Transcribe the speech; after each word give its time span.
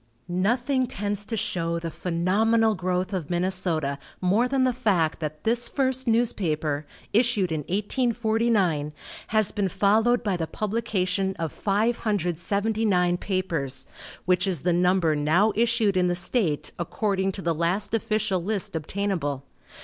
Nothing 0.27 0.87
tends 0.87 1.25
to 1.25 1.37
show 1.37 1.77
the 1.77 1.91
phenomenal 1.91 2.73
growth 2.73 3.13
of 3.13 3.29
Minnesota 3.29 3.99
more 4.19 4.47
than 4.47 4.63
the 4.63 4.73
fact 4.73 5.19
that 5.19 5.43
this 5.43 5.69
first 5.69 6.07
newspaper, 6.07 6.87
issued 7.13 7.51
in 7.51 7.59
1849, 7.65 8.93
has 9.27 9.51
been 9.51 9.69
followed 9.69 10.23
by 10.23 10.35
the 10.35 10.47
publication 10.47 11.35
of 11.37 11.51
579 11.51 13.17
papers, 13.19 13.85
which 14.25 14.47
is 14.47 14.61
the 14.61 14.73
number 14.73 15.15
now 15.15 15.53
issued 15.55 15.95
in 15.95 16.07
the 16.07 16.15
state 16.15 16.71
according 16.79 17.31
to 17.33 17.43
the 17.43 17.53
last 17.53 17.93
official 17.93 18.41
list 18.43 18.75
obtainable. 18.75 19.43